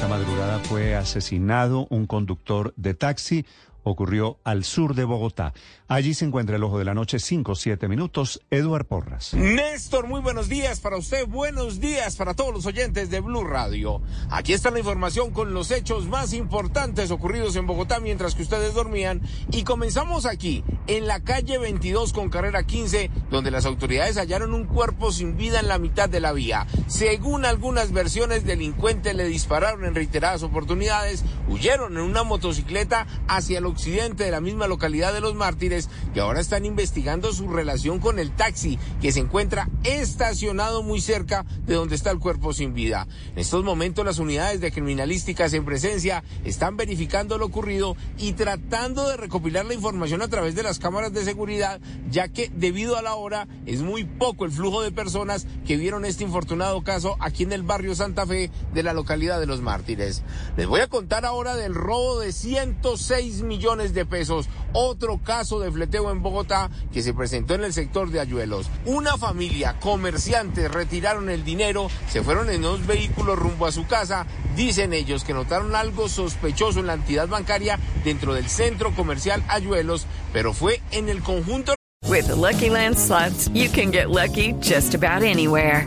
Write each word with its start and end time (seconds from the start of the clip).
Esta 0.00 0.08
madrugada 0.08 0.58
fue 0.60 0.96
asesinado 0.96 1.86
un 1.90 2.06
conductor 2.06 2.72
de 2.78 2.94
taxi 2.94 3.44
ocurrió 3.82 4.38
al 4.44 4.64
sur 4.64 4.94
de 4.94 5.04
Bogotá. 5.04 5.52
Allí 5.88 6.14
se 6.14 6.24
encuentra 6.24 6.56
el 6.56 6.64
ojo 6.64 6.78
de 6.78 6.84
la 6.84 6.94
noche, 6.94 7.18
5, 7.18 7.54
7 7.54 7.88
minutos, 7.88 8.40
Eduard 8.50 8.86
Porras. 8.86 9.34
Néstor, 9.34 10.06
muy 10.06 10.20
buenos 10.20 10.48
días 10.48 10.80
para 10.80 10.96
usted, 10.96 11.26
buenos 11.26 11.80
días 11.80 12.16
para 12.16 12.34
todos 12.34 12.54
los 12.54 12.66
oyentes 12.66 13.10
de 13.10 13.20
Blue 13.20 13.44
Radio. 13.44 14.00
Aquí 14.30 14.52
está 14.52 14.70
la 14.70 14.78
información 14.78 15.32
con 15.32 15.52
los 15.52 15.70
hechos 15.70 16.06
más 16.06 16.32
importantes 16.32 17.10
ocurridos 17.10 17.56
en 17.56 17.66
Bogotá 17.66 18.00
mientras 18.00 18.34
que 18.34 18.42
ustedes 18.42 18.74
dormían. 18.74 19.20
Y 19.50 19.64
comenzamos 19.64 20.26
aquí, 20.26 20.62
en 20.86 21.06
la 21.06 21.20
calle 21.20 21.58
22 21.58 22.12
con 22.12 22.30
carrera 22.30 22.64
15, 22.64 23.10
donde 23.30 23.50
las 23.50 23.66
autoridades 23.66 24.16
hallaron 24.16 24.54
un 24.54 24.64
cuerpo 24.64 25.12
sin 25.12 25.36
vida 25.36 25.60
en 25.60 25.68
la 25.68 25.78
mitad 25.78 26.08
de 26.08 26.20
la 26.20 26.32
vía. 26.32 26.66
Según 26.86 27.44
algunas 27.44 27.92
versiones, 27.92 28.44
delincuentes 28.44 29.14
le 29.14 29.24
dispararon 29.24 29.84
en 29.84 29.94
reiteradas 29.94 30.42
oportunidades, 30.42 31.24
huyeron 31.48 31.96
en 31.96 32.02
una 32.02 32.22
motocicleta 32.22 33.06
hacia 33.28 33.58
el 33.58 33.66
occidente 33.70 34.24
de 34.24 34.30
la 34.30 34.40
misma 34.40 34.66
localidad 34.66 35.12
de 35.12 35.20
Los 35.20 35.34
Mártires 35.34 35.88
y 36.14 36.18
ahora 36.18 36.40
están 36.40 36.64
investigando 36.64 37.32
su 37.32 37.48
relación 37.48 37.98
con 38.00 38.18
el 38.18 38.30
taxi 38.32 38.78
que 39.00 39.12
se 39.12 39.20
encuentra 39.20 39.68
estacionado 39.84 40.82
muy 40.82 41.00
cerca 41.00 41.44
de 41.66 41.74
donde 41.74 41.94
está 41.94 42.10
el 42.10 42.18
cuerpo 42.18 42.52
sin 42.52 42.74
vida. 42.74 43.06
En 43.32 43.38
estos 43.38 43.64
momentos 43.64 44.04
las 44.04 44.18
unidades 44.18 44.60
de 44.60 44.72
criminalísticas 44.72 45.52
en 45.52 45.64
presencia 45.64 46.24
están 46.44 46.76
verificando 46.76 47.38
lo 47.38 47.46
ocurrido 47.46 47.96
y 48.18 48.32
tratando 48.32 49.08
de 49.08 49.16
recopilar 49.16 49.64
la 49.64 49.74
información 49.74 50.22
a 50.22 50.28
través 50.28 50.54
de 50.54 50.62
las 50.62 50.78
cámaras 50.78 51.12
de 51.12 51.24
seguridad, 51.24 51.80
ya 52.10 52.28
que 52.28 52.50
debido 52.54 52.96
a 52.96 53.02
la 53.02 53.14
hora 53.14 53.48
es 53.66 53.80
muy 53.82 54.04
poco 54.04 54.44
el 54.44 54.50
flujo 54.50 54.82
de 54.82 54.92
personas 54.92 55.46
que 55.66 55.76
vieron 55.76 56.04
este 56.04 56.24
infortunado 56.24 56.82
caso 56.82 57.16
aquí 57.20 57.44
en 57.44 57.52
el 57.52 57.62
barrio 57.62 57.94
Santa 57.94 58.26
Fe 58.26 58.50
de 58.74 58.82
la 58.82 58.92
localidad 58.92 59.40
de 59.40 59.46
Los 59.46 59.60
Mártires. 59.60 60.22
Les 60.56 60.66
voy 60.66 60.80
a 60.80 60.88
contar 60.88 61.24
ahora 61.24 61.54
del 61.54 61.74
robo 61.74 62.20
de 62.20 62.32
106 62.32 63.42
millones 63.42 63.59
millones 63.60 63.92
de 63.92 64.06
pesos. 64.06 64.48
Otro 64.72 65.20
caso 65.22 65.60
de 65.60 65.70
fleteo 65.70 66.10
en 66.10 66.22
Bogotá 66.22 66.70
que 66.92 67.02
se 67.02 67.12
presentó 67.12 67.54
en 67.54 67.64
el 67.64 67.74
sector 67.74 68.10
de 68.10 68.20
Ayuelos. 68.20 68.70
Una 68.86 69.18
familia, 69.18 69.76
comerciantes, 69.80 70.70
retiraron 70.70 71.28
el 71.28 71.44
dinero, 71.44 71.90
se 72.08 72.22
fueron 72.22 72.48
en 72.48 72.62
dos 72.62 72.86
vehículos 72.86 73.38
rumbo 73.38 73.66
a 73.66 73.72
su 73.72 73.86
casa. 73.86 74.26
Dicen 74.56 74.94
ellos 74.94 75.24
que 75.24 75.34
notaron 75.34 75.74
algo 75.74 76.08
sospechoso 76.08 76.80
en 76.80 76.86
la 76.86 76.94
entidad 76.94 77.28
bancaria 77.28 77.78
dentro 78.02 78.32
del 78.32 78.48
centro 78.48 78.94
comercial 78.94 79.44
Ayuelos, 79.48 80.06
pero 80.32 80.54
fue 80.54 80.80
en 80.90 81.10
el 81.10 81.22
conjunto. 81.22 81.74
With 82.08 82.28
Lucky 82.30 82.70
Land 82.70 82.96
slots, 82.96 83.48
you 83.52 83.68
can 83.68 83.90
get 83.90 84.08
lucky 84.08 84.54
just 84.54 84.94
about 84.94 85.22
anywhere. 85.22 85.86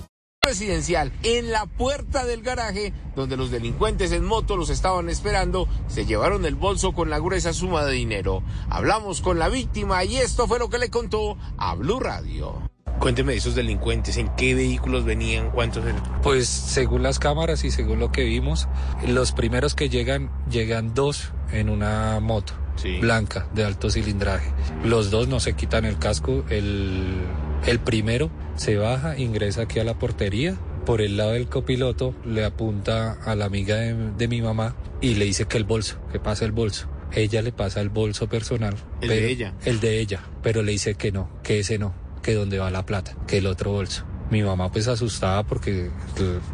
Residencial 0.43 1.11
en 1.21 1.51
la 1.51 1.67
puerta 1.67 2.25
del 2.25 2.41
garaje 2.41 2.93
donde 3.15 3.37
los 3.37 3.51
delincuentes 3.51 4.11
en 4.11 4.25
moto 4.25 4.57
los 4.57 4.71
estaban 4.71 5.07
esperando, 5.07 5.67
se 5.87 6.07
llevaron 6.07 6.45
el 6.45 6.55
bolso 6.55 6.93
con 6.93 7.11
la 7.11 7.19
gruesa 7.19 7.53
suma 7.53 7.85
de 7.85 7.93
dinero. 7.93 8.41
Hablamos 8.67 9.21
con 9.21 9.37
la 9.37 9.49
víctima 9.49 10.03
y 10.03 10.17
esto 10.17 10.47
fue 10.47 10.57
lo 10.57 10.67
que 10.71 10.79
le 10.79 10.89
contó 10.89 11.37
a 11.59 11.75
Blue 11.75 11.99
Radio. 11.99 12.59
Cuénteme 12.97 13.33
de 13.33 13.37
esos 13.37 13.53
delincuentes, 13.53 14.17
¿en 14.17 14.29
qué 14.29 14.55
vehículos 14.55 15.05
venían? 15.05 15.51
¿Cuántos 15.51 15.85
eran? 15.85 16.01
Pues 16.23 16.47
según 16.47 17.03
las 17.03 17.19
cámaras 17.19 17.63
y 17.63 17.69
según 17.69 17.99
lo 17.99 18.11
que 18.11 18.23
vimos, 18.23 18.67
los 19.07 19.33
primeros 19.33 19.75
que 19.75 19.89
llegan, 19.89 20.31
llegan 20.49 20.95
dos 20.95 21.33
en 21.51 21.69
una 21.69 22.19
moto 22.19 22.53
blanca 22.99 23.47
de 23.53 23.63
alto 23.63 23.91
cilindraje. 23.91 24.51
Los 24.83 25.11
dos 25.11 25.27
no 25.27 25.39
se 25.39 25.53
quitan 25.53 25.85
el 25.85 25.99
casco, 25.99 26.43
el 26.49 27.21
el 27.65 27.79
primero 27.79 28.31
se 28.55 28.77
baja, 28.77 29.17
ingresa 29.17 29.63
aquí 29.63 29.79
a 29.79 29.83
la 29.83 29.97
portería. 29.97 30.57
Por 30.85 31.01
el 31.01 31.17
lado 31.17 31.31
del 31.31 31.47
copiloto 31.47 32.15
le 32.25 32.43
apunta 32.43 33.13
a 33.23 33.35
la 33.35 33.45
amiga 33.45 33.75
de, 33.75 34.27
mi 34.27 34.41
mamá 34.41 34.75
y 34.99 35.15
le 35.15 35.25
dice 35.25 35.45
que 35.45 35.57
el 35.57 35.63
bolso, 35.63 35.99
que 36.11 36.19
pasa 36.19 36.45
el 36.45 36.51
bolso. 36.51 36.87
Ella 37.11 37.41
le 37.41 37.51
pasa 37.51 37.81
el 37.81 37.89
bolso 37.89 38.27
personal. 38.27 38.75
¿El 39.01 39.09
de 39.09 39.29
ella? 39.29 39.53
El 39.63 39.79
de 39.79 39.99
ella, 39.99 40.23
pero 40.41 40.63
le 40.63 40.71
dice 40.71 40.95
que 40.95 41.11
no, 41.11 41.29
que 41.43 41.59
ese 41.59 41.77
no, 41.77 41.93
que 42.23 42.33
donde 42.33 42.57
va 42.57 42.71
la 42.71 42.85
plata, 42.85 43.15
que 43.27 43.37
el 43.37 43.47
otro 43.47 43.71
bolso. 43.71 44.05
Mi 44.31 44.41
mamá 44.41 44.71
pues 44.71 44.87
asustada 44.87 45.43
porque 45.43 45.91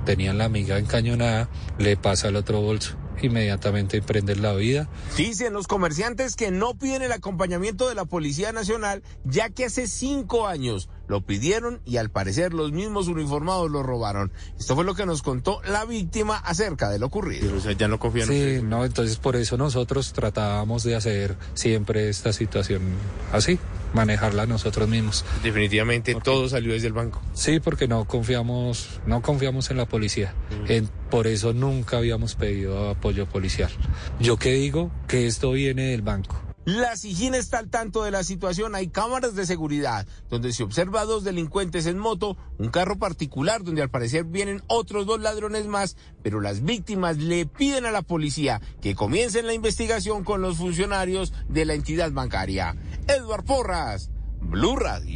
tenían 0.04 0.40
la 0.40 0.46
amiga 0.46 0.80
encañonada, 0.80 1.50
le 1.78 1.96
pasa 1.96 2.28
el 2.28 2.36
otro 2.36 2.62
bolso 2.62 2.98
inmediatamente 3.22 3.98
emprender 3.98 4.40
la 4.40 4.54
vida. 4.54 4.90
Dicen 5.16 5.54
los 5.54 5.68
comerciantes 5.68 6.36
que 6.36 6.52
no 6.52 6.76
piden 6.78 7.02
el 7.02 7.12
acompañamiento 7.12 7.90
de 7.90 7.96
la 7.96 8.06
Policía 8.06 8.52
Nacional, 8.52 9.04
ya 9.24 9.50
que 9.50 9.66
hace 9.66 9.88
cinco 9.88 10.48
años 10.48 10.90
lo 11.08 11.22
pidieron 11.22 11.82
y 11.86 11.98
al 11.98 12.10
parecer 12.10 12.54
los 12.54 12.72
mismos 12.72 13.08
uniformados 13.08 13.70
lo 13.72 13.84
robaron. 13.84 14.32
Esto 14.60 14.76
fue 14.76 14.84
lo 14.84 14.96
que 14.96 15.06
nos 15.06 15.22
contó 15.22 15.62
la 15.68 15.86
víctima 15.86 16.38
acerca 16.38 16.90
de 16.90 17.00
lo 17.00 17.08
ocurrido. 17.08 17.56
o 17.56 17.60
sea, 17.60 17.72
ya 17.74 17.88
no 17.88 18.00
confían. 18.00 18.28
Sí, 18.28 18.60
no, 18.64 18.86
entonces 18.86 19.18
por 19.18 19.36
eso 19.36 19.58
nosotros 19.58 20.14
tratábamos 20.14 20.84
de 20.84 20.96
hacer 20.96 21.38
siempre 21.54 22.10
esta 22.10 22.34
situación 22.34 22.82
así, 23.32 23.60
manejarla 23.94 24.46
nosotros 24.46 24.88
mismos. 24.88 25.26
Definitivamente 25.44 26.16
todo 26.16 26.50
salió 26.50 26.74
desde 26.74 26.88
el 26.88 26.94
banco. 26.94 27.22
Sí, 27.34 27.60
porque 27.60 27.88
no 27.88 28.06
confiamos, 28.06 29.00
no 29.06 29.22
confiamos 29.22 29.72
en 29.72 29.78
la 29.78 29.86
policía. 29.86 30.34
Mm. 30.68 31.10
por 31.10 31.28
eso 31.28 31.54
nunca 31.54 31.98
habíamos 31.98 32.36
pedido 32.36 32.90
apoyo 32.90 33.28
policial. 33.28 33.72
Yo 34.20 34.38
que 34.38 34.54
digo 34.54 34.92
que 35.08 35.28
esto 35.28 35.52
viene 35.52 35.92
del 35.92 36.02
banco 36.02 36.47
la 36.68 36.98
SIGIN 36.98 37.34
está 37.34 37.60
al 37.60 37.70
tanto 37.70 38.04
de 38.04 38.12
la 38.12 38.26
situación. 38.26 38.76
Hay 38.76 38.90
cámaras 38.90 39.36
de 39.36 39.46
seguridad 39.46 40.06
donde 40.30 40.52
se 40.52 40.64
observa 40.64 41.00
a 41.00 41.06
dos 41.06 41.24
delincuentes 41.24 41.86
en 41.86 41.98
moto, 41.98 42.36
un 42.58 42.68
carro 42.68 43.00
particular 43.00 43.64
donde 43.64 43.82
al 43.82 43.90
parecer 43.90 44.26
vienen 44.26 44.62
otros 44.68 45.06
dos 45.06 45.22
ladrones 45.22 45.66
más, 45.66 45.96
pero 46.24 46.42
las 46.42 46.66
víctimas 46.66 47.20
le 47.20 47.46
piden 47.46 47.86
a 47.86 47.92
la 47.92 48.02
policía 48.02 48.60
que 48.82 48.96
comiencen 48.96 49.48
la 49.48 49.54
investigación 49.54 50.26
con 50.26 50.42
los 50.42 50.58
funcionarios 50.58 51.32
de 51.48 51.64
la 51.64 51.74
entidad 51.74 52.12
bancaria. 52.12 52.76
Edward 53.08 53.46
Porras, 53.46 54.10
Blue 54.42 54.76
Radio. 54.76 55.16